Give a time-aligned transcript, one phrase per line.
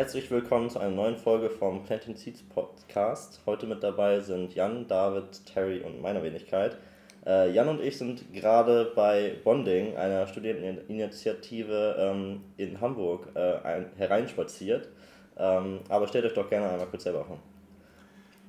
[0.00, 3.38] Herzlich willkommen zu einer neuen Folge vom Planting Seeds Podcast.
[3.44, 6.78] Heute mit dabei sind Jan, David, Terry und meiner Wenigkeit.
[7.26, 13.90] Äh, Jan und ich sind gerade bei Bonding, einer Studierendeninitiative ähm, in Hamburg, äh, ein,
[13.98, 14.88] hereinspaziert.
[15.36, 17.38] Ähm, aber stellt euch doch gerne einmal kurz selber vor.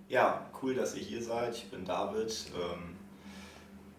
[0.08, 1.54] Ja, cool, dass ihr hier seid.
[1.54, 2.96] Ich bin David, ähm,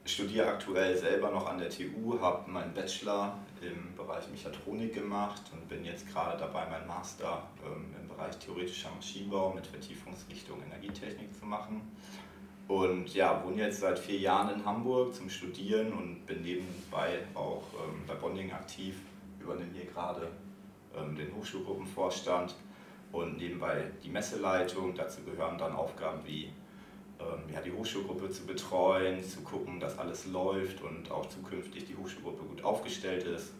[0.04, 5.68] studiere aktuell selber noch an der TU, habe meinen Bachelor im Bereich Mechatronik gemacht und
[5.68, 11.46] bin jetzt gerade dabei, meinen Master ähm, im Bereich theoretischer Maschinenbau mit Vertiefungsrichtung Energietechnik zu
[11.46, 11.82] machen.
[12.68, 17.64] Und ja, wohne jetzt seit vier Jahren in Hamburg zum Studieren und bin nebenbei auch
[17.74, 18.96] ähm, bei Bonding aktiv,
[19.40, 20.28] übernehme hier gerade
[20.96, 22.54] ähm, den Hochschulgruppenvorstand
[23.12, 24.94] und nebenbei die Messeleitung.
[24.94, 26.50] Dazu gehören dann Aufgaben wie
[27.52, 32.44] ja, die Hochschulgruppe zu betreuen, zu gucken, dass alles läuft und auch zukünftig die Hochschulgruppe
[32.44, 33.52] gut aufgestellt ist.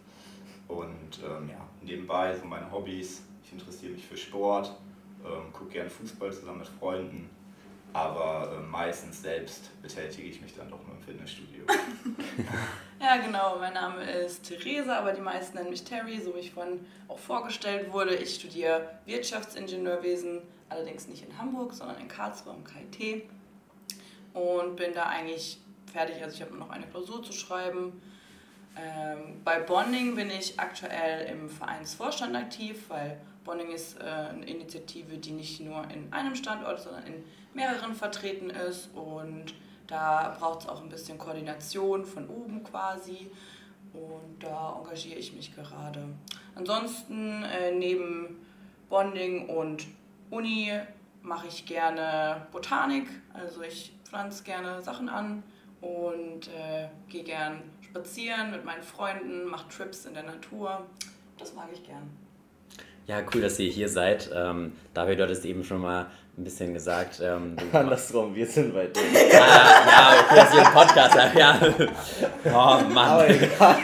[0.67, 3.21] Und ähm, ja, nebenbei so meine Hobbys.
[3.43, 4.75] Ich interessiere mich für Sport,
[5.23, 7.29] ähm, gucke gerne Fußball zusammen mit Freunden,
[7.91, 11.65] aber äh, meistens selbst betätige ich mich dann doch nur im Fitnessstudio.
[12.99, 13.57] ja, genau.
[13.59, 17.19] Mein Name ist Theresa, aber die meisten nennen mich Terry, so wie ich vorhin auch
[17.19, 18.15] vorgestellt wurde.
[18.15, 23.25] Ich studiere Wirtschaftsingenieurwesen, allerdings nicht in Hamburg, sondern in Karlsruhe am KIT
[24.33, 25.59] und bin da eigentlich
[25.91, 26.21] fertig.
[26.23, 28.01] Also ich habe noch eine Klausur zu schreiben.
[28.75, 35.17] Ähm, bei Bonding bin ich aktuell im Vereinsvorstand aktiv, weil Bonding ist äh, eine Initiative,
[35.17, 37.23] die nicht nur in einem Standort, sondern in
[37.53, 39.53] mehreren vertreten ist und
[39.87, 43.29] da braucht es auch ein bisschen Koordination von oben quasi
[43.93, 46.03] und da engagiere ich mich gerade.
[46.55, 48.43] Ansonsten äh, neben
[48.89, 49.85] Bonding und
[50.31, 50.71] Uni
[51.21, 55.41] mache ich gerne Botanik, also ich pflanze gerne Sachen an
[55.81, 60.85] und äh, gehe gern spazieren mit meinen Freunden, mache Trips in der Natur.
[61.39, 62.11] Das mag ich gern.
[63.07, 64.29] Ja, cool, dass ihr hier seid.
[64.31, 66.05] Ähm, David, du hattest eben schon mal
[66.37, 67.21] ein bisschen gesagt.
[67.23, 69.01] Ähm, Andersrum, wir sind bei dir.
[69.33, 71.59] ah, ja, okay, dass ihr einen Podcast habt, ja.
[72.45, 72.97] Oh Mann.
[72.97, 73.77] Aber egal.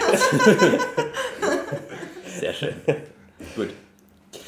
[2.39, 2.75] Sehr schön.
[3.55, 3.69] Gut.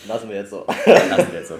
[0.07, 0.63] Lassen wir jetzt so.
[0.67, 1.57] Lassen wir jetzt so.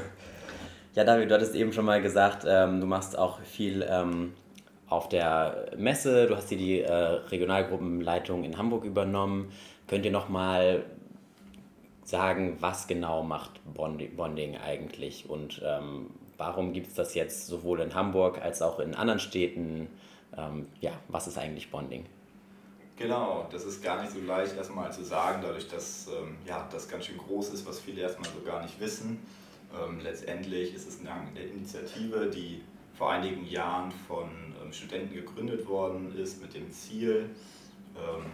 [0.93, 4.33] Ja, David, du hattest eben schon mal gesagt, ähm, du machst auch viel ähm,
[4.89, 6.27] auf der Messe.
[6.27, 9.53] Du hast hier die äh, Regionalgruppenleitung in Hamburg übernommen.
[9.87, 10.83] Könnt ihr noch mal
[12.03, 17.95] sagen, was genau macht Bonding eigentlich und ähm, warum gibt es das jetzt sowohl in
[17.95, 19.87] Hamburg als auch in anderen Städten?
[20.37, 22.05] Ähm, ja, was ist eigentlich Bonding?
[22.97, 26.89] Genau, das ist gar nicht so leicht erstmal zu sagen, dadurch, dass ähm, ja, das
[26.89, 29.19] ganz schön groß ist, was viele erstmal so gar nicht wissen.
[29.73, 32.61] Ähm, letztendlich ist es eine Initiative, die
[32.93, 34.29] vor einigen Jahren von
[34.61, 37.29] ähm, Studenten gegründet worden ist mit dem Ziel,
[37.95, 38.25] ähm,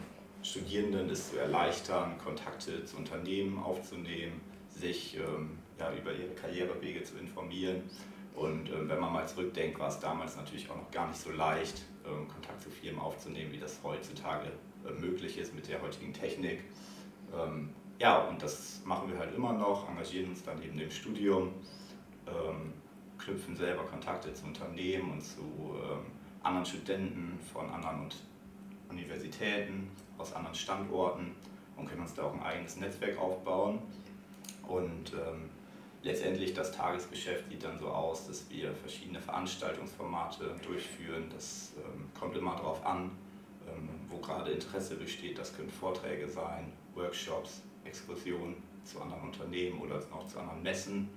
[0.43, 4.39] Studierenden es zu erleichtern, Kontakte zu Unternehmen aufzunehmen,
[4.69, 5.17] sich
[5.79, 7.81] ja, über ihre Karrierewege zu informieren.
[8.35, 11.81] Und wenn man mal zurückdenkt, war es damals natürlich auch noch gar nicht so leicht,
[12.31, 14.51] Kontakt zu Firmen aufzunehmen, wie das heutzutage
[14.85, 16.59] äh, möglich ist mit der heutigen Technik
[17.99, 21.53] ja, und das machen wir halt immer noch, engagieren uns dann eben im Studium,
[22.27, 22.73] ähm,
[23.17, 26.05] knüpfen selber Kontakte zu Unternehmen und zu ähm,
[26.43, 28.09] anderen Studenten von anderen
[28.89, 31.35] Universitäten, aus anderen Standorten
[31.75, 33.79] und können uns da auch ein eigenes Netzwerk aufbauen.
[34.67, 35.49] Und ähm,
[36.03, 41.29] letztendlich das Tagesgeschäft sieht dann so aus, dass wir verschiedene Veranstaltungsformate durchführen.
[41.33, 43.11] Das ähm, kommt immer darauf an,
[43.67, 45.37] ähm, wo gerade Interesse besteht.
[45.37, 51.09] Das können Vorträge sein, Workshops, Exkursionen zu anderen Unternehmen oder auch zu anderen Messen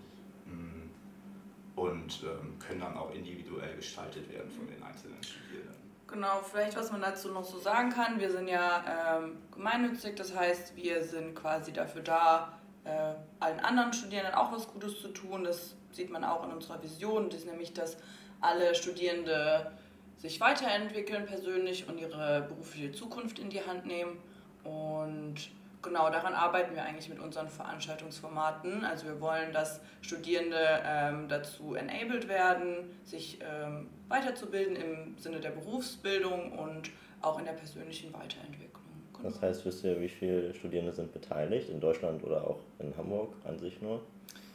[0.47, 5.81] mm, und ähm, können dann auch individuell gestaltet werden von den einzelnen Studierenden.
[6.07, 8.19] Genau, vielleicht was man dazu noch so sagen kann.
[8.19, 13.93] Wir sind ja ähm, gemeinnützig, das heißt, wir sind quasi dafür da, äh, allen anderen
[13.93, 15.45] Studierenden auch was Gutes zu tun.
[15.45, 17.31] Das sieht man auch in unserer Vision.
[17.31, 17.97] Das ist nämlich, dass
[18.41, 19.71] alle Studierende
[20.17, 24.19] sich weiterentwickeln persönlich und ihre berufliche Zukunft in die Hand nehmen.
[24.65, 25.51] Und
[25.83, 28.85] genau daran arbeiten wir eigentlich mit unseren Veranstaltungsformaten.
[28.85, 35.51] Also wir wollen, dass Studierende ähm, dazu enabled werden, sich ähm, weiterzubilden im Sinne der
[35.51, 36.91] Berufsbildung und
[37.23, 38.83] auch in der persönlichen Weiterentwicklung.
[39.15, 39.29] Genau.
[39.29, 43.35] Das heißt, wisst ihr, wie viele Studierende sind beteiligt in Deutschland oder auch in Hamburg
[43.45, 44.01] an sich nur?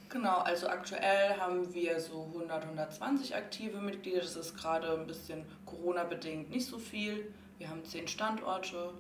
[0.10, 4.22] Genau, also aktuell haben wir so 100, 120 aktive Mitglieder.
[4.22, 7.33] Das ist gerade ein bisschen Corona-bedingt nicht so viel.
[7.57, 8.92] Wir haben zehn Standorte.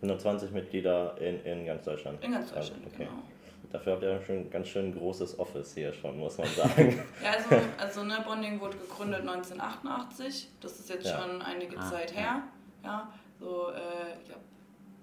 [0.00, 0.14] Genau.
[0.14, 2.22] 120 Mitglieder in, in ganz Deutschland.
[2.22, 3.04] In ganz Deutschland, also, okay.
[3.04, 3.22] genau.
[3.72, 7.02] Dafür habt ihr ein schön, ganz schön großes Office hier schon, muss man sagen.
[7.22, 10.48] ja, also, also ne, Bonding wurde gegründet 1988.
[10.60, 11.20] Das ist jetzt ja.
[11.20, 12.42] schon einige ah, Zeit her.
[12.84, 13.10] Ja,
[13.40, 14.36] so, äh, ja.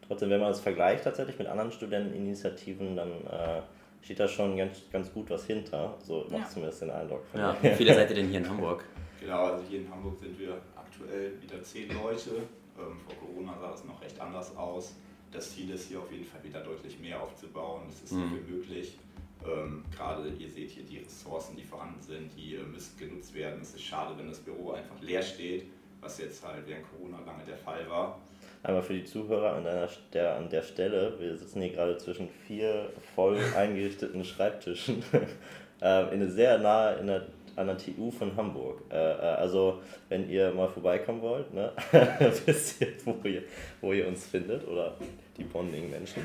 [0.07, 3.61] Trotzdem, wenn man es vergleicht tatsächlich mit anderen Studenteninitiativen, dann äh,
[4.01, 5.95] steht da schon ganz, ganz gut was hinter.
[5.99, 6.49] So macht ja.
[6.49, 7.23] zumindest den Eindruck.
[7.33, 7.55] Ja.
[7.61, 8.85] Wie viele seid ihr denn hier in Hamburg?
[9.19, 12.31] Genau, also hier in Hamburg sind wir aktuell wieder zehn Leute.
[12.77, 14.95] Ähm, vor Corona sah es noch recht anders aus.
[15.31, 17.83] Das Ziel ist hier auf jeden Fall wieder deutlich mehr aufzubauen.
[17.89, 18.29] Es ist mhm.
[18.29, 18.97] so möglich.
[19.45, 23.59] Ähm, gerade ihr seht hier die Ressourcen, die vorhanden sind, die äh, müssen genutzt werden.
[23.61, 25.65] Es ist schade, wenn das Büro einfach leer steht,
[26.01, 28.19] was jetzt halt während Corona lange der Fall war.
[28.61, 32.29] Einmal für die Zuhörer an, einer, der, an der Stelle, wir sitzen hier gerade zwischen
[32.47, 35.03] vier voll eingerichteten Schreibtischen,
[35.81, 38.81] äh, in eine sehr nahe in der, an der TU von Hamburg.
[38.89, 41.71] Äh, äh, also wenn ihr mal vorbeikommen wollt, ne,
[42.45, 43.43] wisst ihr wo, ihr,
[43.81, 44.95] wo ihr uns findet oder
[45.37, 46.23] die Bonding-Menschen.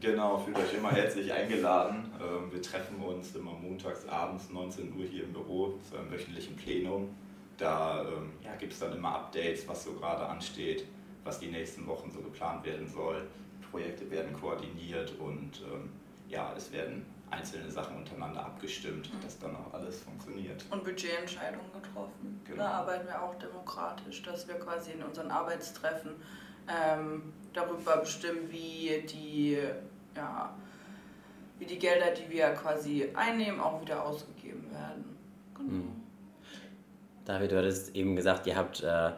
[0.00, 2.10] Genau, fühlt euch immer herzlich eingeladen.
[2.20, 6.56] Ähm, wir treffen uns immer montags abends 19 Uhr hier im Büro zu einem wöchentlichen
[6.56, 7.10] Plenum.
[7.56, 10.86] Da ähm, ja, gibt es dann immer Updates, was so gerade ansteht,
[11.22, 13.22] was die nächsten Wochen so geplant werden soll.
[13.70, 15.90] Projekte werden koordiniert und ähm,
[16.28, 19.20] ja, es werden einzelne Sachen untereinander abgestimmt, mhm.
[19.22, 20.64] dass dann auch alles funktioniert.
[20.70, 22.40] Und Budgetentscheidungen getroffen.
[22.44, 22.62] Genau.
[22.62, 26.12] Da arbeiten wir auch demokratisch, dass wir quasi in unseren Arbeitstreffen
[26.68, 29.58] ähm, darüber bestimmen, wie die
[30.14, 30.54] ja,
[31.58, 35.16] wie die Gelder, die wir quasi einnehmen, auch wieder ausgegeben werden.
[35.54, 35.70] Genau.
[35.70, 36.02] Mhm.
[37.24, 39.12] David, du hattest eben gesagt, ihr habt äh,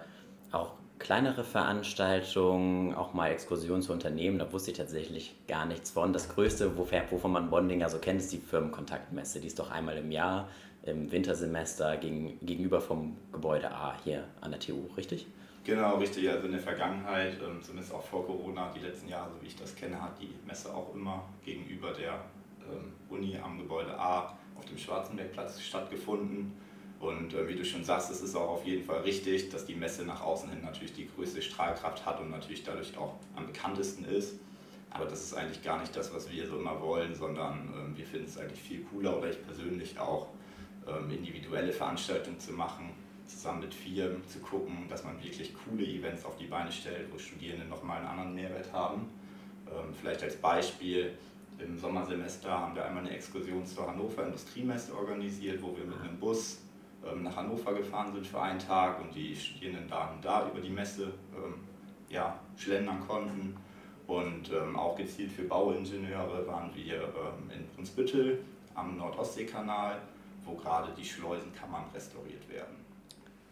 [0.52, 4.38] auch kleinere Veranstaltungen, auch mal Exkursionen zu Unternehmen.
[4.38, 6.14] Da wusste ich tatsächlich gar nichts von.
[6.14, 9.38] Das Größte, wovon man Bondinger so kennt, ist die Firmenkontaktmesse.
[9.38, 10.48] Die ist doch einmal im Jahr
[10.82, 15.26] im Wintersemester gegenüber vom Gebäude A hier an der TU, richtig?
[15.64, 16.28] Genau, richtig.
[16.28, 19.56] Also in der Vergangenheit, ähm, zumindest auch vor Corona, die letzten Jahre, so wie ich
[19.56, 22.20] das kenne, hat die Messe auch immer gegenüber der
[22.60, 26.52] ähm, Uni am Gebäude A auf dem Schwarzenbergplatz stattgefunden.
[27.00, 29.74] Und äh, wie du schon sagst, es ist auch auf jeden Fall richtig, dass die
[29.74, 34.04] Messe nach außen hin natürlich die größte Strahlkraft hat und natürlich dadurch auch am bekanntesten
[34.04, 34.34] ist.
[34.90, 38.06] Aber das ist eigentlich gar nicht das, was wir so immer wollen, sondern ähm, wir
[38.06, 40.28] finden es eigentlich viel cooler oder ich persönlich auch,
[41.08, 42.92] individuelle Veranstaltungen zu machen
[43.26, 47.18] zusammen mit Firmen zu gucken, dass man wirklich coole Events auf die Beine stellt, wo
[47.18, 49.08] Studierende nochmal einen anderen Mehrwert haben.
[49.66, 51.12] Ähm, vielleicht als Beispiel,
[51.58, 56.18] im Sommersemester haben wir einmal eine Exkursion zur Hannover Industriemesse organisiert, wo wir mit einem
[56.18, 56.60] Bus
[57.22, 60.70] nach Hannover gefahren sind für einen Tag und die Studierenden da und da über die
[60.70, 61.54] Messe ähm,
[62.08, 63.56] ja, schlendern konnten.
[64.06, 67.04] Und auch gezielt für Bauingenieure waren wir
[67.54, 68.40] in Brunsbüttel
[68.74, 69.96] am Nordostseekanal,
[70.44, 72.84] wo gerade die Schleusenkammern restauriert werden.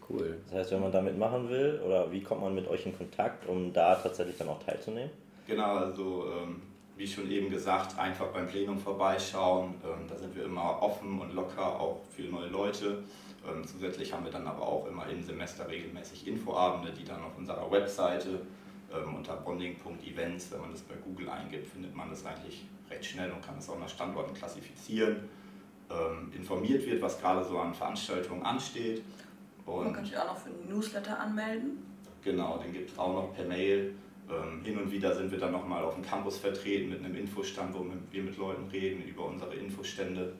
[0.08, 0.37] Cool.
[0.50, 3.49] Das heißt, wenn man damit machen will, oder wie kommt man mit euch in Kontakt,
[3.49, 5.10] um da tatsächlich dann auch teilzunehmen?
[5.46, 6.60] Genau, also ähm,
[6.96, 9.75] wie schon eben gesagt, einfach beim Plenum vorbeischauen.
[9.84, 12.99] Ähm, da sind wir immer offen und locker, auch für neue Leute.
[13.46, 17.36] Ähm, zusätzlich haben wir dann aber auch immer im Semester regelmäßig Infoabende, die dann auf
[17.36, 18.40] unserer Webseite
[18.92, 23.30] ähm, unter bonding.events, wenn man das bei Google eingibt, findet man das eigentlich recht schnell
[23.32, 25.28] und kann es auch nach Standorten klassifizieren.
[25.90, 29.02] Ähm, informiert wird, was gerade so an Veranstaltungen ansteht
[29.66, 31.78] und Man kann sich auch noch für einen Newsletter anmelden.
[32.22, 33.94] Genau, den gibt es auch noch per Mail.
[34.30, 37.74] Ähm, hin und wieder sind wir dann nochmal auf dem Campus vertreten mit einem Infostand,
[37.74, 40.32] wo wir mit Leuten reden über unsere Infostände,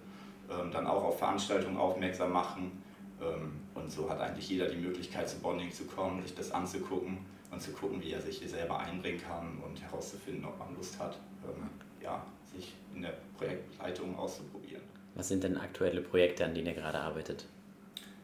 [0.51, 2.83] ähm, dann auch auf Veranstaltungen aufmerksam machen.
[3.23, 7.19] Ähm, und so hat eigentlich jeder die Möglichkeit, zu Bonding zu kommen, sich das anzugucken
[7.51, 10.99] und zu gucken, wie er sich hier selber einbringen kann und herauszufinden, ob man Lust
[10.99, 11.69] hat, ähm,
[12.03, 12.25] ja,
[12.55, 14.83] sich in der Projektleitung auszuprobieren.
[15.15, 17.47] Was sind denn aktuelle Projekte, an denen ihr gerade arbeitet?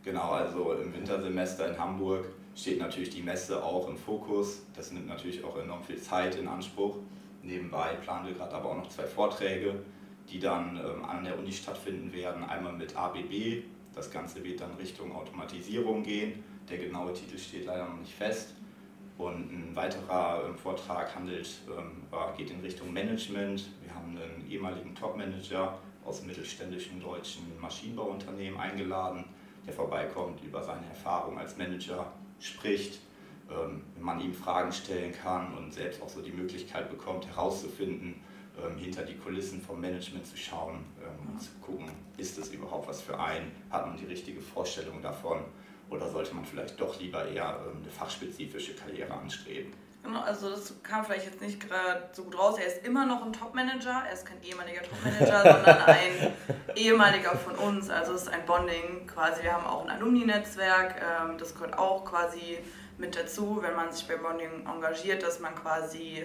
[0.05, 4.63] Genau, also im Wintersemester in Hamburg steht natürlich die Messe auch im Fokus.
[4.75, 6.97] Das nimmt natürlich auch enorm viel Zeit in Anspruch.
[7.43, 9.75] Nebenbei planen wir gerade aber auch noch zwei Vorträge,
[10.29, 12.43] die dann ähm, an der Uni stattfinden werden.
[12.45, 13.63] Einmal mit ABB,
[13.95, 16.45] das Ganze wird dann Richtung Automatisierung gehen.
[16.69, 18.55] Der genaue Titel steht leider noch nicht fest.
[19.17, 22.03] Und ein weiterer ähm, Vortrag handelt, ähm,
[22.37, 23.69] geht in Richtung Management.
[23.83, 29.25] Wir haben einen ehemaligen Topmanager aus mittelständischen deutschen Maschinenbauunternehmen eingeladen,
[29.67, 33.01] der vorbeikommt, über seine Erfahrung als Manager spricht,
[33.51, 38.15] ähm, man ihm Fragen stellen kann und selbst auch so die Möglichkeit bekommt, herauszufinden,
[38.79, 43.01] hinter die Kulissen vom Management zu schauen ähm, und zu gucken, ist das überhaupt was
[43.01, 45.45] für einen, hat man die richtige Vorstellung davon
[45.91, 49.73] oder sollte man vielleicht doch lieber eher eine fachspezifische Karriere anstreben.
[50.03, 52.59] Genau, also das kam vielleicht jetzt nicht gerade so gut raus.
[52.59, 54.05] Er ist immer noch ein Top-Manager.
[54.07, 56.33] Er ist kein ehemaliger Top-Manager, sondern ein
[56.77, 57.91] ehemaliger von uns.
[57.91, 59.43] Also es ist ein Bonding quasi.
[59.43, 61.03] Wir haben auch ein Alumni-Netzwerk.
[61.03, 62.59] Ähm, das gehört auch quasi
[62.97, 66.25] mit dazu, wenn man sich bei Bonding engagiert, dass man quasi,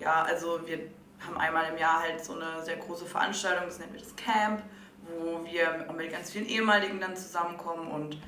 [0.00, 0.80] ja, also wir
[1.26, 4.62] haben einmal im Jahr halt so eine sehr große Veranstaltung, das nennen wir das Camp,
[5.08, 8.18] wo wir mit ganz vielen ehemaligen dann zusammenkommen und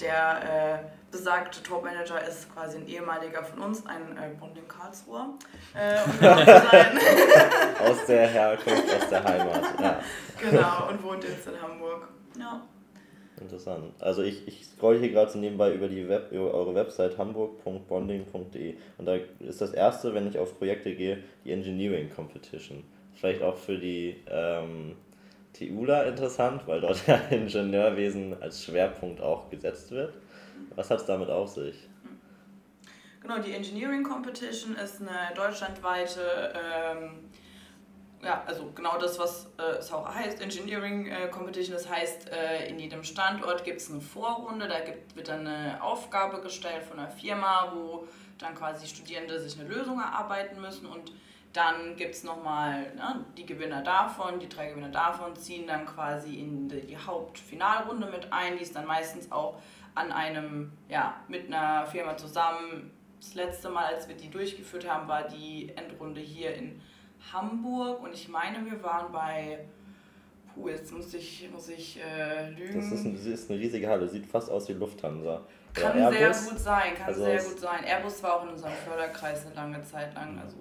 [0.00, 0.78] der äh,
[1.10, 5.30] besagte Topmanager ist quasi ein ehemaliger von uns, ein äh, Bonding Karlsruher.
[5.74, 5.96] Äh,
[7.90, 10.00] aus der Herkunft, aus der Heimat, ja.
[10.38, 12.08] Genau, und wohnt jetzt in Hamburg.
[12.38, 12.60] Ja.
[13.40, 13.92] Interessant.
[14.00, 18.74] Also ich, ich scroll hier gerade so nebenbei über die Web, über eure Website hamburg.bonding.de
[18.98, 22.84] und da ist das erste, wenn ich auf Projekte gehe, die Engineering Competition.
[23.14, 24.96] Vielleicht auch für die ähm,
[25.52, 30.14] TULA interessant, weil dort ja Ingenieurwesen als Schwerpunkt auch gesetzt wird.
[30.74, 31.88] Was hat es damit auf sich?
[33.20, 37.27] Genau, die Engineering Competition ist eine deutschlandweite, ähm,
[38.22, 41.74] ja, also genau das, was äh, es auch heißt, Engineering äh, Competition.
[41.74, 45.82] Das heißt, äh, in jedem Standort gibt es eine Vorrunde, da gibt, wird dann eine
[45.82, 48.08] Aufgabe gestellt von einer Firma, wo
[48.38, 51.12] dann quasi Studierende sich eine Lösung erarbeiten müssen und
[51.52, 56.38] dann gibt es nochmal ne, die Gewinner davon, die drei Gewinner davon ziehen dann quasi
[56.38, 58.56] in die, Hauptfinalrunde mit ein.
[58.56, 59.60] Die ist dann meistens auch
[59.94, 62.90] an einem, ja, mit einer Firma zusammen.
[63.18, 66.80] Das letzte Mal, als wir die durchgeführt haben, war die Endrunde hier in
[67.32, 69.60] Hamburg und ich meine, wir waren bei,
[70.54, 72.80] puh, jetzt muss ich, muss ich äh, lügen.
[72.80, 75.42] Das ist, ein, das ist eine riesige Halle, sieht fast aus wie Lufthansa.
[75.74, 77.84] Kann sehr gut sein, kann also sehr gut sein.
[77.84, 80.56] Airbus war auch in unserem Förderkreis eine lange Zeit lang, also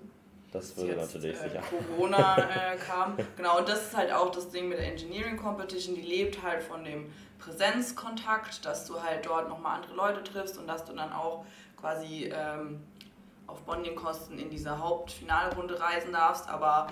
[0.51, 1.61] das würde jetzt, natürlich äh, sicher.
[1.61, 2.37] Corona
[2.73, 3.17] äh, kam.
[3.35, 6.63] Genau, und das ist halt auch das Ding mit der Engineering Competition, die lebt halt
[6.63, 11.11] von dem Präsenzkontakt, dass du halt dort nochmal andere Leute triffst und dass du dann
[11.11, 11.45] auch
[11.79, 12.81] quasi ähm,
[13.47, 16.47] auf Bonding-Kosten in dieser Hauptfinalrunde reisen darfst.
[16.47, 16.87] Aber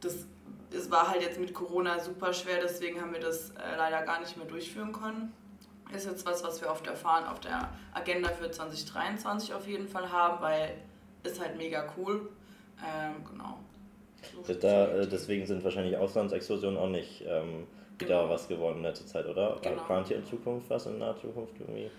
[0.00, 0.26] das
[0.70, 4.20] es war halt jetzt mit Corona super schwer, deswegen haben wir das äh, leider gar
[4.20, 5.32] nicht mehr durchführen können.
[5.94, 9.86] Ist jetzt was, was wir auf der, Fahne, auf der Agenda für 2023 auf jeden
[9.86, 10.74] Fall haben, weil
[11.22, 12.28] ist halt mega cool.
[12.84, 13.58] Ähm, genau.
[14.42, 17.66] So da, äh, deswegen sind wahrscheinlich Auslandsexkursionen auch nicht ähm,
[17.98, 18.28] wieder genau.
[18.28, 19.58] was geworden in letzter Zeit, oder?
[19.62, 19.82] Genau.
[19.84, 21.90] Plant ihr in Zukunft was in naher Zukunft irgendwie?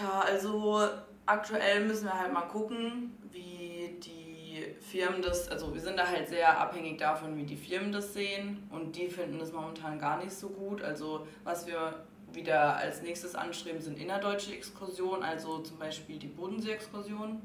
[0.00, 0.80] Ja, also
[1.26, 6.28] aktuell müssen wir halt mal gucken, wie die Firmen das, also wir sind da halt
[6.28, 10.32] sehr abhängig davon, wie die Firmen das sehen und die finden das momentan gar nicht
[10.32, 10.82] so gut.
[10.82, 17.40] Also was wir wieder als nächstes anstreben, sind innerdeutsche Exkursionen, also zum Beispiel die Bodensee-Exkursion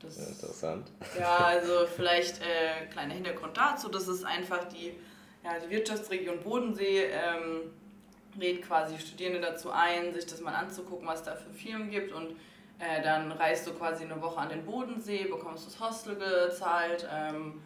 [0.00, 0.90] das, ja, interessant.
[1.18, 4.94] Ja, also vielleicht äh, kleiner Hintergrund dazu, das ist einfach die,
[5.44, 7.72] ja, die Wirtschaftsregion Bodensee, ähm,
[8.36, 12.36] lädt quasi Studierende dazu ein, sich das mal anzugucken, was da für Firmen gibt und
[12.78, 17.60] äh, dann reist du quasi eine Woche an den Bodensee, bekommst das Hostel gezahlt ähm,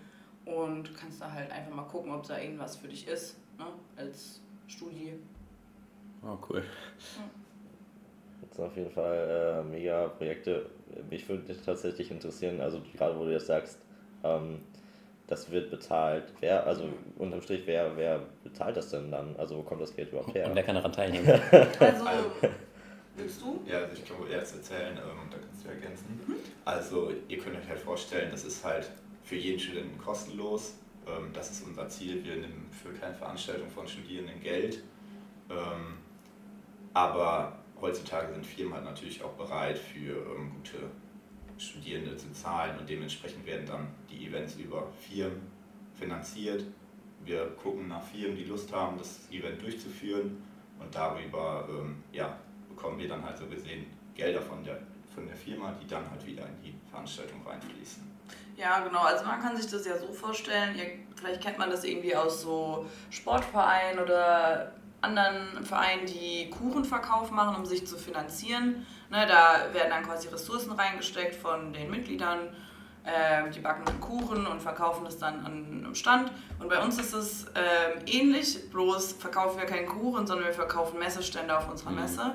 [0.45, 3.67] und kannst da halt einfach mal gucken, ob da irgendwas für dich ist, ne,
[3.97, 5.15] als Studie.
[6.23, 6.63] Oh, cool.
[7.17, 7.23] Ja.
[8.49, 10.67] Das sind auf jeden Fall äh, mega Projekte
[11.11, 13.79] mich würde tatsächlich interessieren, also gerade wo du jetzt sagst,
[14.25, 14.61] ähm,
[15.27, 16.25] das wird bezahlt.
[16.41, 16.85] Wer, also
[17.19, 19.35] unterm Strich, wer, wer bezahlt das denn dann?
[19.39, 20.47] Also wo kommt das Geld überhaupt her?
[20.47, 21.27] Und wer kann daran teilnehmen?
[21.81, 22.05] also,
[23.17, 23.63] willst du?
[23.67, 26.21] Ja, also ich kann wohl erst erzählen ähm, und da kannst du ergänzen.
[26.27, 26.35] Mhm.
[26.65, 28.91] Also ihr könnt euch halt vorstellen, das ist halt
[29.23, 30.75] für jeden Studenten kostenlos.
[31.07, 32.25] Ähm, das ist unser Ziel.
[32.25, 34.83] Wir nehmen für keine Veranstaltung von Studierenden Geld.
[35.51, 35.99] Ähm,
[36.95, 40.91] aber heutzutage sind Firmen halt natürlich auch bereit, für ähm, gute
[41.59, 45.43] Studierende zu zahlen und dementsprechend werden dann die Events über Firmen
[45.95, 46.65] finanziert.
[47.25, 50.43] Wir gucken nach Firmen, die Lust haben, das Event durchzuführen
[50.81, 52.37] und darüber ähm, ja,
[52.75, 54.79] bekommen wir dann halt so gesehen Gelder von der,
[55.15, 58.11] von der Firma, die dann halt wieder in die Veranstaltung reinfließen.
[58.57, 59.01] Ja, genau.
[59.01, 60.87] Also man kann sich das ja so vorstellen, ihr,
[61.17, 67.67] vielleicht kennt man das irgendwie aus so Sportvereinen oder anderen Vereinen, die Kuchenverkauf machen, um
[67.67, 68.87] sich zu finanzieren.
[69.11, 72.55] Ne, da werden dann quasi Ressourcen reingesteckt von den Mitgliedern.
[73.05, 76.31] Äh, die backen dann Kuchen und verkaufen das dann an einem Stand.
[76.61, 81.01] Und bei uns ist es äh, ähnlich, bloß verkaufen wir keinen Kuchen, sondern wir verkaufen
[81.01, 82.01] Messestände auf unserer mhm.
[82.01, 82.35] Messe.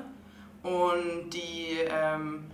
[0.62, 2.50] Und die ähm,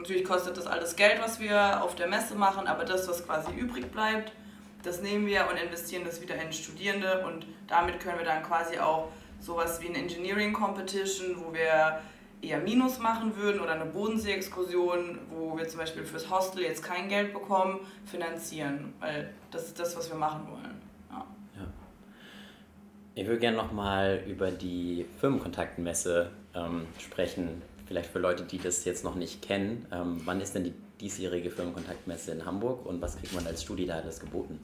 [0.00, 3.52] natürlich kostet das alles Geld, was wir auf der Messe machen, aber das, was quasi
[3.52, 4.32] übrig bleibt,
[4.82, 8.78] das nehmen wir und investieren das wieder in Studierende und damit können wir dann quasi
[8.78, 12.00] auch sowas wie eine Engineering Competition, wo wir
[12.40, 17.10] eher Minus machen würden oder eine Bodensee-Exkursion, wo wir zum Beispiel fürs Hostel jetzt kein
[17.10, 20.80] Geld bekommen, finanzieren, weil das ist das, was wir machen wollen.
[21.10, 21.26] Ja.
[21.56, 21.66] ja.
[23.14, 29.04] Ich würde gerne nochmal über die Firmenkontaktmesse ähm, sprechen, vielleicht für Leute, die das jetzt
[29.04, 29.86] noch nicht kennen.
[29.92, 34.10] Ähm, wann ist denn die diesjährige Firmenkontaktmesse in Hamburg und was kriegt man als Studieleiter
[34.18, 34.60] geboten?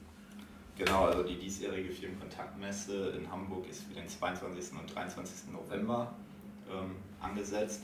[0.77, 4.79] Genau, also die diesjährige Firmenkontaktmesse in Hamburg ist für den 22.
[4.79, 5.51] und 23.
[5.51, 6.13] November
[6.71, 7.81] ähm, angesetzt.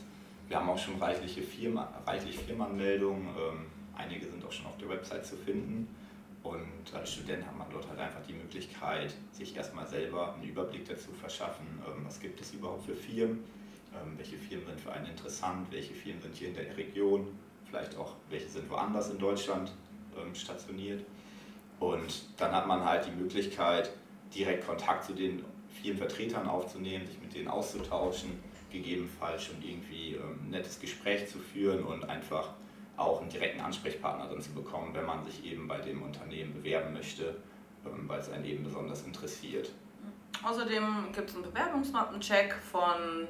[0.48, 4.89] Wir haben auch schon reichliche Firma, reichlich Firmenanmeldungen, ähm, einige sind auch schon auf der
[4.89, 5.88] Website zu finden.
[6.43, 10.88] Und als Student hat man dort halt einfach die Möglichkeit, sich erstmal selber einen Überblick
[10.88, 13.43] dazu verschaffen, ähm, was gibt es überhaupt für Firmen,
[14.17, 17.27] welche Firmen sind für einen interessant, welche Firmen sind hier in der Region,
[17.65, 19.71] vielleicht auch welche sind woanders in Deutschland
[20.17, 21.03] ähm, stationiert.
[21.79, 23.91] Und dann hat man halt die Möglichkeit,
[24.33, 25.43] direkt Kontakt zu den
[25.81, 28.39] Firmenvertretern aufzunehmen, sich mit denen auszutauschen,
[28.71, 32.53] gegebenenfalls schon irgendwie ähm, ein nettes Gespräch zu führen und einfach
[32.97, 36.93] auch einen direkten Ansprechpartner dann zu bekommen, wenn man sich eben bei dem Unternehmen bewerben
[36.93, 37.35] möchte,
[37.85, 39.71] ähm, weil es einen eben besonders interessiert.
[40.43, 43.27] Außerdem gibt es einen Bewerbungsmappencheck von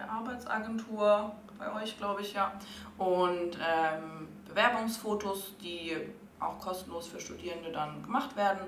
[0.00, 2.52] der Arbeitsagentur, bei euch glaube ich ja,
[2.98, 5.96] und ähm, Bewerbungsfotos, die
[6.38, 8.60] auch kostenlos für Studierende dann gemacht werden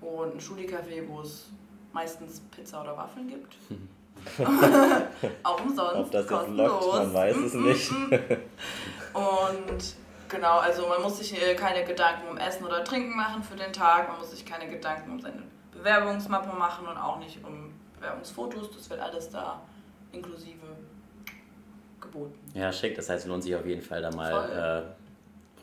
[0.00, 1.48] und ein Schulcafé, wo es
[1.92, 3.56] meistens Pizza oder Waffeln gibt.
[5.42, 5.96] auch umsonst.
[5.96, 7.90] Ob das jetzt lockt, man weiß es nicht.
[9.12, 9.94] und
[10.28, 14.08] genau, also man muss sich keine Gedanken um Essen oder Trinken machen für den Tag,
[14.08, 18.88] man muss sich keine Gedanken um seine Bewerbungsmappe machen und auch nicht um Bewerbungsfotos, das
[18.88, 19.60] wird alles da
[20.12, 20.66] inklusive
[22.00, 22.38] geboten.
[22.54, 24.94] Ja, schick, das heißt, es lohnt sich auf jeden Fall da mal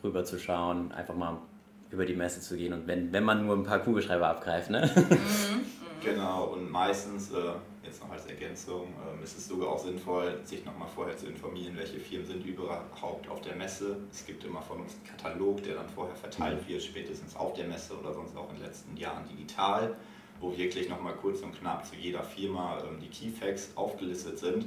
[0.02, 1.38] äh, rüber zu schauen, einfach mal
[1.90, 4.90] über die Messe zu gehen und wenn, wenn man nur ein paar Kugelschreiber abgreift, ne?
[4.94, 5.66] Mhm.
[6.00, 7.36] Genau, und meistens, äh,
[7.82, 11.76] jetzt noch als Ergänzung, äh, ist es sogar auch sinnvoll, sich nochmal vorher zu informieren,
[11.76, 13.96] welche Firmen sind überhaupt auf der Messe.
[14.12, 17.66] Es gibt immer von uns einen Katalog, der dann vorher verteilt wird, spätestens auf der
[17.66, 19.96] Messe oder sonst auch in den letzten Jahren digital,
[20.40, 24.66] wo wirklich nochmal kurz und knapp zu jeder Firma ähm, die Keyfacts aufgelistet sind,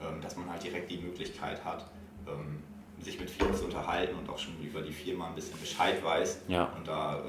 [0.00, 1.86] ähm, dass man halt direkt die Möglichkeit hat,
[2.26, 2.62] ähm,
[3.02, 6.42] sich mit Firmen zu unterhalten und auch schon über die Firma ein bisschen Bescheid weiß
[6.48, 6.72] ja.
[6.76, 7.22] und da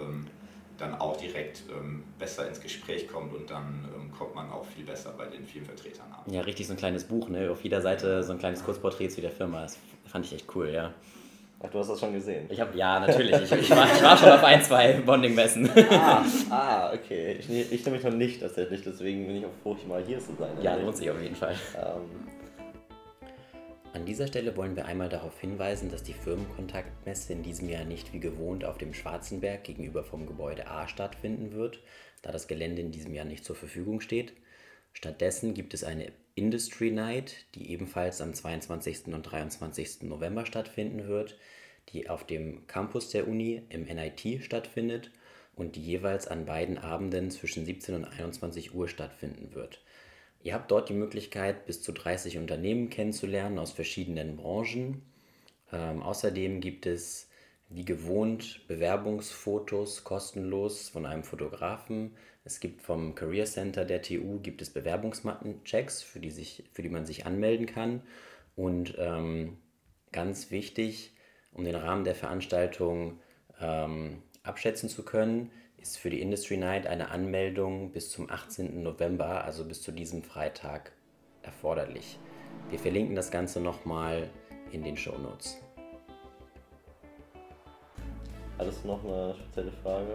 [0.77, 4.85] dann auch direkt ähm, besser ins Gespräch kommt und dann ähm, kommt man auch viel
[4.85, 6.33] besser bei den Firmenvertretern an.
[6.33, 7.51] Ja, richtig so ein kleines Buch, ne?
[7.51, 9.63] Auf jeder Seite so ein kleines Kurzporträt zu der Firma.
[9.63, 10.93] Das fand ich echt cool, ja.
[11.59, 12.45] Ach, du hast das schon gesehen?
[12.49, 13.33] Ich habe, ja, natürlich.
[13.33, 15.69] Ich, ich, war, ich, war, schon auf ein, zwei Bonding-Messen.
[15.89, 17.37] Ah, ah, okay.
[17.39, 20.51] Ich, ich nämlich noch nicht tatsächlich, deswegen bin ich auch froh, mal hier zu sein.
[20.61, 21.55] Ja, lohnt sich auf jeden Fall.
[21.75, 22.27] Ähm,
[23.93, 28.13] an dieser Stelle wollen wir einmal darauf hinweisen, dass die Firmenkontaktmesse in diesem Jahr nicht
[28.13, 31.79] wie gewohnt auf dem Schwarzenberg gegenüber vom Gebäude A stattfinden wird,
[32.21, 34.33] da das Gelände in diesem Jahr nicht zur Verfügung steht.
[34.93, 39.07] Stattdessen gibt es eine Industry Night, die ebenfalls am 22.
[39.07, 40.03] und 23.
[40.03, 41.35] November stattfinden wird,
[41.89, 45.09] die auf dem Campus der Uni im NIT stattfindet
[45.55, 49.81] und die jeweils an beiden Abenden zwischen 17 und 21 Uhr stattfinden wird.
[50.43, 55.01] Ihr habt dort die Möglichkeit, bis zu 30 Unternehmen kennenzulernen aus verschiedenen Branchen.
[55.73, 57.26] Ähm, außerdem gibt es
[57.69, 62.15] wie gewohnt Bewerbungsfotos kostenlos von einem Fotografen.
[62.43, 66.89] Es gibt vom Career Center der TU gibt es Bewerbungsmattenchecks, für die, sich, für die
[66.89, 68.01] man sich anmelden kann.
[68.55, 69.57] Und ähm,
[70.11, 71.13] ganz wichtig,
[71.51, 73.19] um den Rahmen der Veranstaltung
[73.59, 78.81] ähm, abschätzen zu können, ist für die Industry Night eine Anmeldung bis zum 18.
[78.81, 80.91] November, also bis zu diesem Freitag,
[81.43, 82.17] erforderlich.
[82.69, 84.29] Wir verlinken das Ganze nochmal
[84.71, 85.57] in den Show Notes.
[88.57, 90.07] Hattest du noch eine spezielle Frage?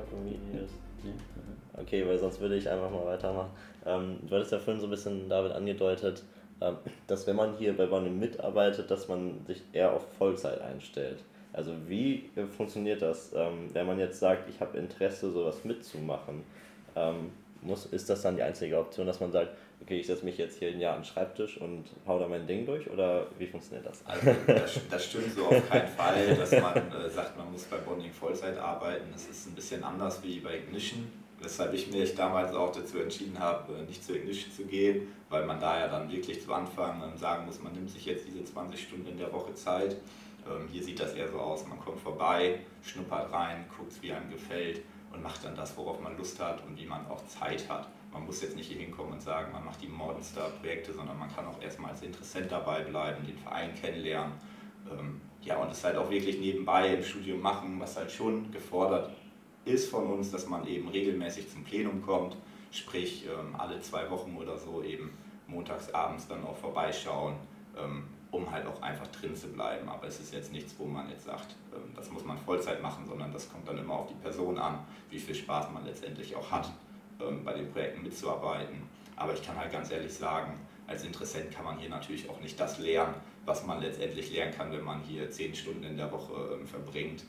[1.80, 3.50] Okay, weil sonst würde ich einfach mal weitermachen.
[3.86, 6.22] Ähm, du hattest ja vorhin so ein bisschen David angedeutet,
[6.60, 6.76] ähm,
[7.06, 11.18] dass wenn man hier bei Bonnie mitarbeitet, dass man sich eher auf Vollzeit einstellt.
[11.52, 16.42] Also wie äh, funktioniert das, ähm, wenn man jetzt sagt, ich habe Interesse, sowas mitzumachen?
[16.96, 17.30] Ähm,
[17.62, 19.50] muss, ist das dann die einzige Option, dass man sagt,
[19.82, 22.46] okay, ich setze mich jetzt hier ein Jahr an den Schreibtisch und hau da mein
[22.46, 24.04] Ding durch oder wie funktioniert das?
[24.06, 27.78] Also das, das stimmt so auf keinen Fall, dass man äh, sagt, man muss bei
[27.78, 29.06] Bonding Vollzeit arbeiten.
[29.12, 33.38] Das ist ein bisschen anders wie bei Ignition, weshalb ich mich damals auch dazu entschieden
[33.38, 37.16] habe, äh, nicht zu Ignition zu gehen, weil man da ja dann wirklich zu Anfang
[37.16, 39.96] sagen muss, man nimmt sich jetzt diese 20 Stunden in der Woche Zeit
[40.48, 44.30] ähm, hier sieht das eher so aus, man kommt vorbei, schnuppert rein, guckt, wie einem
[44.30, 47.88] gefällt und macht dann das, worauf man Lust hat und wie man auch Zeit hat.
[48.12, 51.46] Man muss jetzt nicht hier hinkommen und sagen, man macht die Monster-Projekte, sondern man kann
[51.46, 54.32] auch erstmal als Interessent dabei bleiben, den Verein kennenlernen.
[54.90, 59.12] Ähm, ja, und es halt auch wirklich nebenbei im Studium machen, was halt schon gefordert
[59.64, 62.36] ist von uns, dass man eben regelmäßig zum Plenum kommt,
[62.70, 65.10] sprich ähm, alle zwei Wochen oder so eben
[65.46, 67.36] montags abends dann auch vorbeischauen
[68.32, 69.88] um halt auch einfach drin zu bleiben.
[69.88, 73.06] Aber es ist jetzt nichts, wo man jetzt sagt, ähm, das muss man Vollzeit machen,
[73.06, 76.50] sondern das kommt dann immer auf die Person an, wie viel Spaß man letztendlich auch
[76.50, 76.72] hat, ähm,
[77.44, 78.82] bei den Projekten mitzuarbeiten.
[79.16, 82.58] Aber ich kann halt ganz ehrlich sagen, als Interessent kann man hier natürlich auch nicht
[82.58, 86.54] das lernen, was man letztendlich lernen kann, wenn man hier zehn Stunden in der Woche
[86.54, 87.24] ähm, verbringt.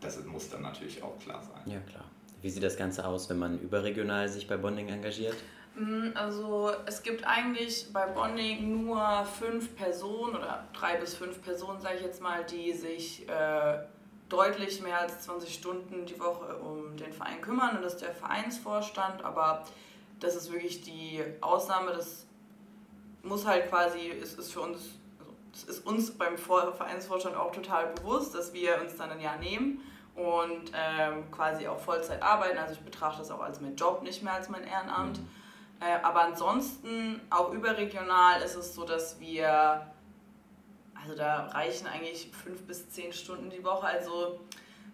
[0.00, 1.72] Das muss dann natürlich auch klar sein.
[1.72, 2.04] Ja, klar.
[2.42, 5.36] Wie sieht das Ganze aus, wenn man überregional sich bei Bonding engagiert?
[5.74, 11.80] Mm, also es gibt eigentlich bei Bonding nur fünf Personen oder drei bis fünf Personen,
[11.80, 13.78] sage ich jetzt mal, die sich äh,
[14.28, 18.14] deutlich mehr als 20 Stunden die Woche um den Verein kümmern und das ist der
[18.14, 19.64] Vereinsvorstand, aber
[20.20, 22.26] das ist wirklich die Ausnahme, das
[23.22, 24.78] muss halt quasi, es ist für uns,
[25.18, 29.36] also es ist uns beim Vereinsvorstand auch total bewusst, dass wir uns dann ein Jahr
[29.38, 29.80] nehmen
[30.14, 32.56] und ähm, quasi auch Vollzeit arbeiten.
[32.58, 35.18] Also ich betrachte das auch als mein Job, nicht mehr als mein Ehrenamt.
[35.18, 35.28] Mhm.
[35.80, 39.86] Äh, aber ansonsten, auch überregional, ist es so, dass wir,
[40.94, 43.86] also da reichen eigentlich fünf bis zehn Stunden die Woche.
[43.86, 44.40] Also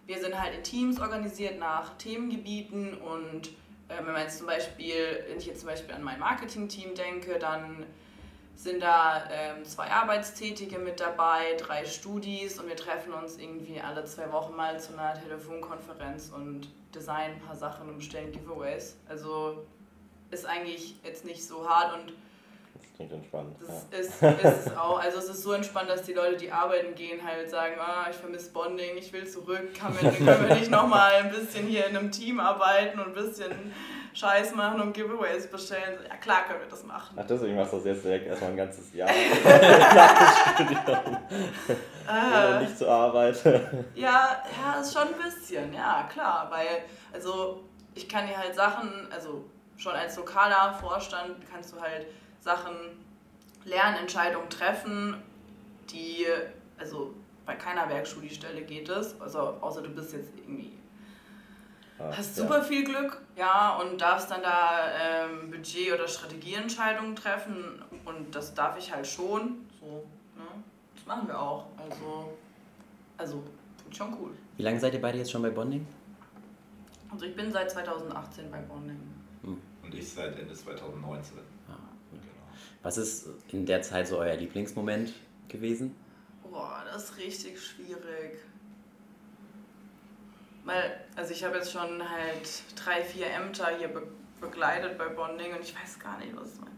[0.05, 3.49] wir sind halt in Teams organisiert nach Themengebieten und
[3.87, 7.39] äh, wenn man jetzt zum Beispiel, wenn ich jetzt zum Beispiel an mein Marketing-Team denke,
[7.39, 7.85] dann
[8.55, 14.05] sind da ähm, zwei Arbeitstätige mit dabei, drei Studis und wir treffen uns irgendwie alle
[14.05, 18.97] zwei Wochen mal zu einer Telefonkonferenz und designen ein paar Sachen und bestellen Giveaways.
[19.09, 19.65] Also
[20.29, 22.13] ist eigentlich jetzt nicht so hart und
[22.83, 23.55] das klingt entspannt.
[23.59, 24.29] Das ja.
[24.29, 24.99] ist, ist es auch.
[24.99, 28.15] Also es ist so entspannt, dass die Leute, die arbeiten gehen, halt sagen, ah, ich
[28.15, 31.97] vermisse Bonding, ich will zurück, kann wir, können wir nicht nochmal ein bisschen hier in
[31.97, 33.51] einem Team arbeiten und ein bisschen
[34.13, 35.97] Scheiß machen und Giveaways bestellen.
[36.07, 37.17] Ja klar können wir das machen.
[37.19, 39.09] Ach, deswegen machst du das jetzt direkt erstmal ein ganzes Jahr
[42.05, 43.41] nach nicht zur Arbeit.
[43.95, 47.63] Ja, ja, ist schon ein bisschen, ja klar, weil also
[47.95, 49.45] ich kann dir halt Sachen, also
[49.77, 52.05] schon als lokaler Vorstand kannst du halt
[52.43, 52.75] Sachen
[53.63, 55.15] lernen, Entscheidungen treffen,
[55.89, 56.25] die,
[56.77, 57.13] also
[57.45, 60.73] bei keiner Werkschulstelle geht es, also außer du bist jetzt irgendwie
[61.99, 62.63] Ach, hast super ja.
[62.63, 68.77] viel Glück, ja, und darfst dann da ähm, Budget- oder Strategieentscheidungen treffen und das darf
[68.77, 69.65] ich halt schon.
[69.79, 70.03] So,
[70.35, 70.43] ne?
[70.95, 71.67] Das machen wir auch.
[71.77, 72.33] Also,
[73.17, 73.43] also
[73.91, 74.31] schon cool.
[74.57, 75.87] Wie lange seid ihr beide jetzt schon bei Bonding?
[77.09, 78.99] Also ich bin seit 2018 bei Bonding.
[79.43, 79.61] Hm.
[79.83, 81.37] Und ich seit Ende 2019.
[82.83, 85.13] Was ist in der Zeit so euer Lieblingsmoment
[85.47, 85.95] gewesen?
[86.43, 88.39] Boah, das ist richtig schwierig.
[90.65, 94.03] Weil, also ich habe jetzt schon halt drei, vier Ämter hier be
[94.41, 96.69] begleitet bei Bonding und ich weiß gar nicht, was mein.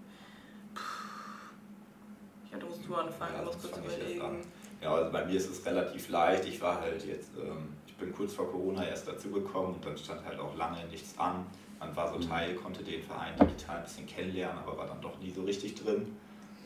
[2.52, 4.46] Ja, du musst du anfangen, ja, musst kurz überlegen.
[4.82, 6.46] Ja, also bei mir ist es relativ leicht.
[6.46, 10.24] Ich war halt jetzt, ähm, ich bin kurz vor Corona erst dazugekommen und dann stand
[10.24, 11.48] halt auch lange nichts an.
[11.80, 12.20] Man war so.
[12.20, 15.76] Teil, konnte den Verein digital ein bisschen kennenlernen, aber war dann doch nie so richtig
[15.76, 16.16] drin.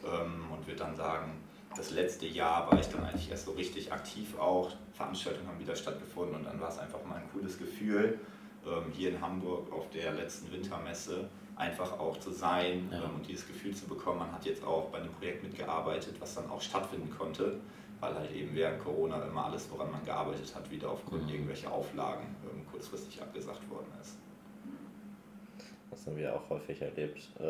[0.06, 1.32] Ähm, und würde dann sagen,
[1.76, 4.72] das letzte Jahr war ich dann eigentlich erst so richtig aktiv auch.
[4.94, 8.20] Veranstaltungen haben wieder stattgefunden und dann war es einfach mal ein cooles Gefühl,
[8.66, 13.04] ähm, hier in Hamburg auf der letzten Wintermesse einfach auch zu sein ja.
[13.04, 16.36] ähm, und dieses Gefühl zu bekommen, man hat jetzt auch bei einem Projekt mitgearbeitet, was
[16.36, 17.60] dann auch stattfinden konnte,
[18.00, 21.30] weil halt eben während Corona immer alles, woran man gearbeitet hat, wieder aufgrund mhm.
[21.30, 22.36] irgendwelcher Auflagen
[22.72, 24.18] kurzfristig abgesagt worden ist.
[25.92, 27.44] Das haben wir auch häufig erlebt äh,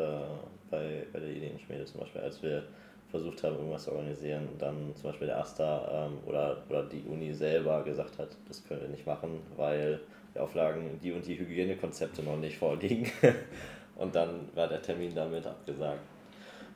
[0.70, 2.64] bei, bei der Ideenschmiede zum Beispiel, als wir
[3.10, 7.02] versucht haben, irgendwas zu organisieren und dann zum Beispiel der AStA ähm, oder, oder die
[7.02, 10.00] Uni selber gesagt hat, das können wir nicht machen, weil
[10.34, 13.10] die Auflagen, die und die Hygienekonzepte noch nicht vorliegen.
[13.96, 16.00] und dann war der Termin damit abgesagt.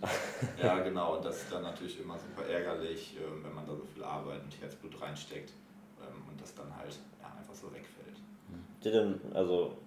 [0.62, 3.84] ja, genau, und das ist dann natürlich immer super ärgerlich, ähm, wenn man da so
[3.84, 5.52] viel Arbeit und Herzblut reinsteckt
[6.00, 8.18] ähm, und das dann halt ja, einfach so wegfällt.
[8.84, 9.78] Denn, also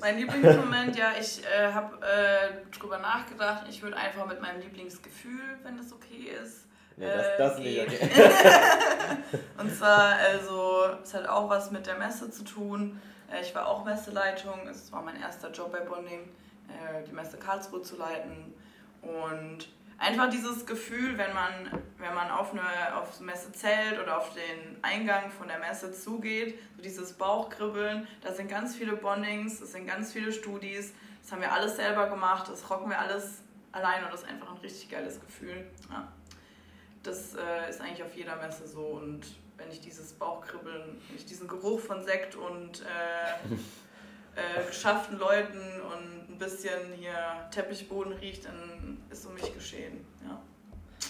[0.00, 3.64] mein Lieblingsmoment, ja, ich äh, habe äh, drüber nachgedacht.
[3.68, 6.66] Ich würde einfach mit meinem Lieblingsgefühl, wenn das okay ist.
[6.96, 8.10] Nee, das, äh, das nicht okay.
[9.58, 13.00] Und zwar, also, es hat auch was mit der Messe zu tun.
[13.30, 14.68] Äh, ich war auch Messeleitung.
[14.68, 16.28] Es war mein erster Job bei Bonding,
[16.68, 18.54] äh, die Messe Karlsruhe zu leiten.
[19.02, 19.68] Und
[20.02, 25.30] einfach dieses Gefühl, wenn man, wenn man auf eine auf Messezelt oder auf den Eingang
[25.30, 30.12] von der Messe zugeht, so dieses Bauchkribbeln, da sind ganz viele Bondings, das sind ganz
[30.12, 34.22] viele Studis, das haben wir alles selber gemacht, das rocken wir alles allein und das
[34.22, 35.66] ist einfach ein richtig geiles Gefühl.
[35.90, 36.12] Ja.
[37.04, 39.24] Das äh, ist eigentlich auf jeder Messe so und
[39.56, 43.54] wenn ich dieses Bauchkribbeln, wenn ich diesen Geruch von Sekt und äh,
[44.34, 47.14] äh, geschafften Leuten und ein bisschen hier
[47.50, 50.04] Teppichboden riecht, dann ist um mich geschehen.
[50.24, 50.40] Ja.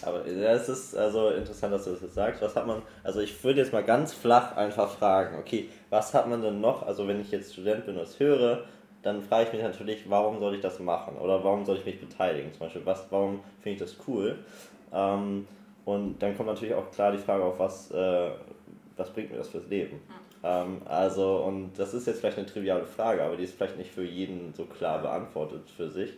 [0.04, 2.42] Aber es ist also interessant, dass du das jetzt sagst.
[2.42, 6.28] Was hat man, also ich würde jetzt mal ganz flach einfach fragen, okay, was hat
[6.28, 8.64] man denn noch, also wenn ich jetzt Student bin und das höre,
[9.02, 12.00] dann frage ich mich natürlich, warum soll ich das machen oder warum soll ich mich
[12.00, 12.52] beteiligen?
[12.52, 14.38] Zum Beispiel, was, warum finde ich das cool?
[14.92, 15.46] Ähm,
[15.84, 18.30] und dann kommt natürlich auch klar die Frage auf, was, äh,
[18.96, 19.96] was bringt mir das fürs Leben?
[19.96, 20.21] Mhm.
[20.44, 23.90] Ähm, also, und das ist jetzt vielleicht eine triviale Frage, aber die ist vielleicht nicht
[23.90, 26.10] für jeden so klar beantwortet für sich.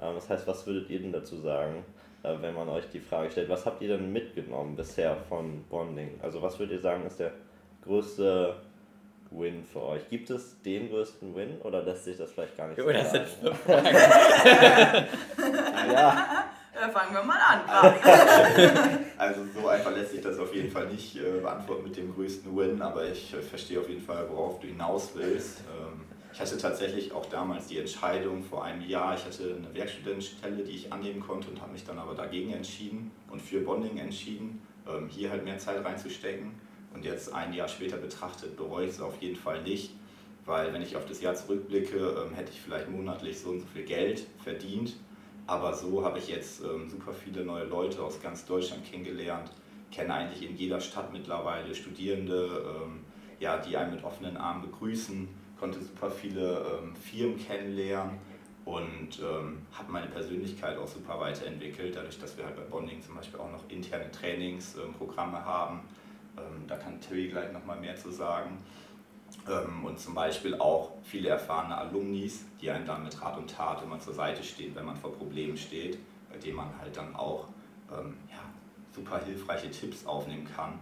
[0.00, 1.84] Ähm, das heißt, was würdet ihr denn dazu sagen,
[2.22, 6.18] äh, wenn man euch die Frage stellt, was habt ihr denn mitgenommen bisher von Bonding?
[6.22, 7.32] Also, was würdet ihr sagen, ist der
[7.84, 8.56] größte
[9.30, 10.08] Win für euch?
[10.08, 13.26] Gibt es den größten Win oder lässt sich das vielleicht gar nicht so das sind
[15.92, 16.50] ja.
[16.78, 17.60] Äh, fangen wir mal an.
[19.18, 22.56] also so einfach lässt sich das auf jeden Fall nicht äh, beantworten mit dem größten
[22.56, 25.60] Win, aber ich äh, verstehe auf jeden Fall, worauf du hinaus willst.
[25.60, 30.62] Ähm, ich hatte tatsächlich auch damals die Entscheidung vor einem Jahr, ich hatte eine Werkstudentenstelle,
[30.62, 34.62] die ich annehmen konnte und habe mich dann aber dagegen entschieden und für Bonding entschieden,
[34.86, 36.52] ähm, hier halt mehr Zeit reinzustecken.
[36.94, 39.94] Und jetzt ein Jahr später betrachtet bereue ich es auf jeden Fall nicht,
[40.46, 43.66] weil wenn ich auf das Jahr zurückblicke, ähm, hätte ich vielleicht monatlich so und so
[43.66, 44.94] viel Geld verdient.
[45.48, 49.50] Aber so habe ich jetzt ähm, super viele neue Leute aus ganz Deutschland kennengelernt,
[49.90, 52.62] kenne eigentlich in jeder Stadt mittlerweile Studierende,
[53.40, 58.18] ja, die einen mit offenen Armen begrüßen konnte super viele ähm, Firmen kennenlernen
[58.64, 63.16] und ähm, habe meine Persönlichkeit auch super weiterentwickelt, dadurch, dass wir halt bei Bonding zum
[63.16, 65.80] Beispiel auch noch interne Trainingsprogramme ähm, haben.
[66.36, 68.58] Ähm, da kann Terry gleich nochmal mehr zu sagen.
[69.50, 73.82] Ähm, und zum Beispiel auch viele erfahrene Alumnis, die einen dann mit Rat und Tat
[73.82, 75.98] immer zur Seite stehen, wenn man vor Problemen steht,
[76.30, 77.48] bei denen man halt dann auch
[77.90, 78.40] ähm, ja,
[78.94, 80.78] super hilfreiche Tipps aufnehmen kann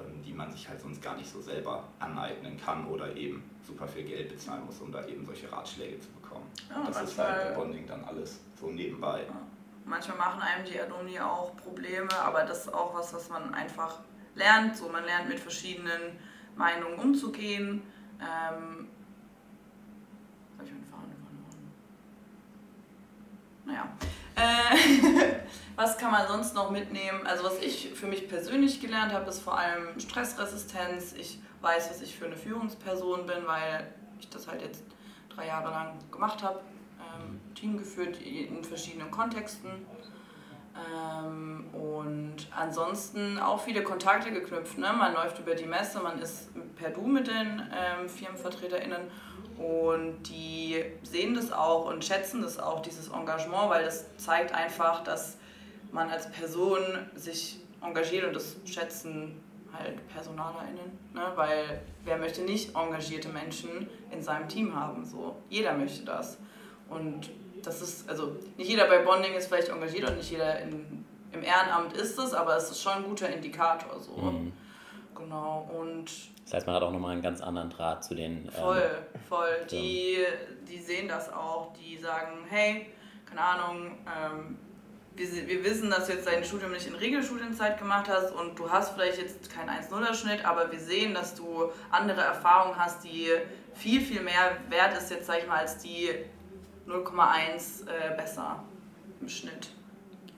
[0.00, 3.88] ähm, die man sich halt sonst gar nicht so selber aneignen kann oder eben super
[3.88, 6.46] viel Geld bezahlen muss, um da eben solche Ratschläge zu bekommen.
[6.70, 9.22] Ja, das ist halt bei Bonding dann alles so nebenbei.
[9.26, 9.34] Ja.
[9.84, 13.98] Manchmal machen einem die Alumni auch Probleme, aber das ist auch was, was man einfach
[14.34, 14.76] lernt.
[14.76, 16.18] So, man lernt mit verschiedenen
[16.56, 17.82] Meinungen umzugehen.
[18.20, 18.88] Ähm,
[20.56, 21.72] habe ich meine Fahne verloren?
[23.64, 23.88] Naja.
[24.36, 25.38] Äh,
[25.78, 27.24] Was kann man sonst noch mitnehmen?
[27.24, 31.12] Also was ich für mich persönlich gelernt habe, ist vor allem Stressresistenz.
[31.12, 33.86] Ich weiß, was ich für eine Führungsperson bin, weil
[34.18, 34.82] ich das halt jetzt
[35.28, 36.58] drei Jahre lang gemacht habe.
[36.98, 39.70] Ähm, Team geführt in verschiedenen Kontexten.
[40.78, 44.78] Ähm, und ansonsten auch viele Kontakte geknüpft.
[44.78, 44.92] Ne?
[44.92, 49.10] Man läuft über die Messe, man ist per Du mit den ähm, FirmenvertreterInnen
[49.58, 55.02] und die sehen das auch und schätzen das auch, dieses Engagement, weil das zeigt einfach,
[55.02, 55.36] dass
[55.90, 56.80] man als Person
[57.14, 59.40] sich engagiert und das schätzen
[59.72, 61.32] halt PersonalerInnen, ne?
[61.34, 65.36] weil wer möchte nicht engagierte Menschen in seinem Team haben, so.
[65.48, 66.38] Jeder möchte das.
[66.88, 67.30] Und
[67.62, 71.42] das ist, also nicht jeder bei Bonding ist vielleicht engagiert und nicht jeder in, im
[71.42, 74.12] Ehrenamt ist es, aber es ist schon ein guter Indikator, so.
[74.12, 74.52] Mhm.
[75.14, 76.10] Genau, und...
[76.44, 78.50] Das heißt, man hat auch nochmal einen ganz anderen Draht zu den...
[78.50, 79.66] Voll, ähm, voll.
[79.70, 80.18] Die,
[80.66, 82.86] die sehen das auch, die sagen, hey,
[83.26, 84.58] keine Ahnung, ähm,
[85.18, 88.70] wir, wir wissen, dass du jetzt dein Studium nicht in Regelstudienzeit gemacht hast und du
[88.70, 93.28] hast vielleicht jetzt keinen 1-0er-Schnitt, aber wir sehen, dass du andere Erfahrungen hast, die
[93.74, 96.10] viel, viel mehr wert ist jetzt, sag ich mal, als die
[96.88, 98.64] 0,1 äh, besser
[99.20, 99.70] im Schnitt.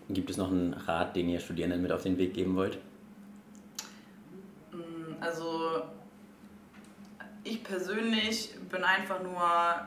[0.08, 2.78] Gibt es noch einen Rat, den ihr Studierenden mit auf den Weg geben wollt?
[4.72, 5.82] Mm, also
[7.44, 9.86] ich persönlich bin einfach nur ein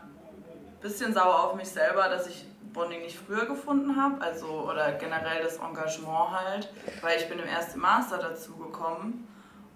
[0.81, 5.43] bisschen sauer auf mich selber, dass ich Bonding nicht früher gefunden habe, also oder generell
[5.43, 6.69] das Engagement halt,
[7.01, 9.27] weil ich bin im ersten Master dazu gekommen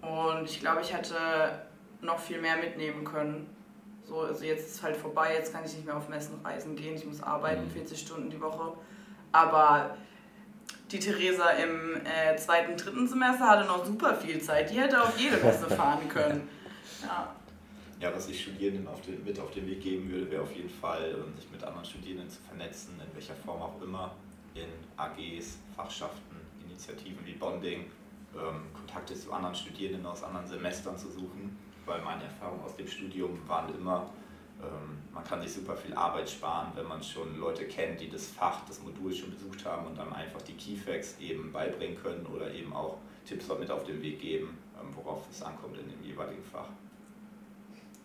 [0.02, 1.16] und ich glaube, ich hätte
[2.02, 3.56] noch viel mehr mitnehmen können.
[4.08, 6.76] So, also jetzt ist es halt vorbei, jetzt kann ich nicht mehr auf Messen reisen
[6.76, 8.06] gehen, ich muss arbeiten, 40 mhm.
[8.06, 8.74] Stunden die Woche.
[9.34, 9.98] Aber
[10.92, 15.18] die Theresa im äh, zweiten, dritten Semester hatte noch super viel Zeit, die hätte auf
[15.20, 16.48] jede Messe fahren können.
[17.04, 17.34] Ja.
[18.00, 20.70] Ja, was ich Studierenden auf den, mit auf den Weg geben würde, wäre auf jeden
[20.70, 24.14] Fall, ähm, sich mit anderen Studierenden zu vernetzen, in welcher Form auch immer,
[24.54, 24.68] in
[24.98, 27.86] AGs, Fachschaften, Initiativen wie Bonding,
[28.36, 32.88] ähm, Kontakte zu anderen Studierenden aus anderen Semestern zu suchen, weil meine Erfahrungen aus dem
[32.88, 34.10] Studium waren immer,
[34.62, 38.28] ähm, man kann sich super viel Arbeit sparen, wenn man schon Leute kennt, die das
[38.28, 42.52] Fach, das Modul schon besucht haben und dann einfach die Keyfacts eben beibringen können oder
[42.52, 44.58] eben auch Tipps mit auf den Weg geben,
[44.96, 46.68] worauf es ankommt in dem jeweiligen Fach.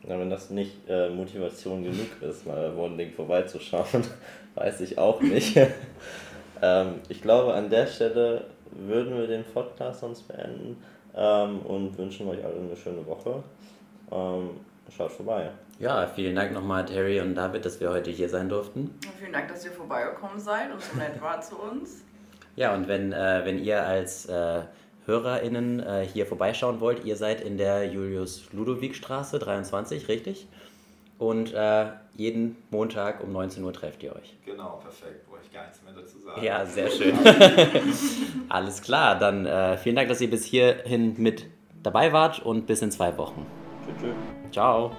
[0.06, 4.04] Ja, wenn das nicht äh, Motivation genug ist, mal bei Bonding vorbeizuschauen,
[4.54, 5.56] weiß ich auch nicht.
[6.62, 10.82] ähm, ich glaube, an der Stelle würden wir den Podcast sonst beenden
[11.14, 13.44] ähm, und wünschen euch alle eine schöne Woche.
[14.12, 14.50] Ähm,
[14.96, 15.50] schaut vorbei.
[15.78, 18.94] Ja, vielen Dank nochmal, Terry und David, dass wir heute hier sein durften.
[19.18, 22.02] vielen Dank, dass ihr vorbeigekommen seid und so nett wart zu uns.
[22.54, 24.60] Ja, und wenn, äh, wenn ihr als äh,
[25.06, 30.46] HörerInnen äh, hier vorbeischauen wollt, ihr seid in der Julius-Ludowig-Straße 23, richtig?
[31.18, 34.36] Und äh, jeden Montag um 19 Uhr trefft ihr euch.
[34.44, 35.26] Genau, perfekt.
[35.28, 36.42] Brauche ich gar nichts mehr dazu sagen.
[36.42, 37.16] Ja, sehr schön.
[38.48, 41.46] Alles klar, dann äh, vielen Dank, dass ihr bis hierhin mit
[41.82, 43.46] dabei wart und bis in zwei Wochen.
[43.86, 44.14] Tschüss.
[44.52, 44.92] Ciao.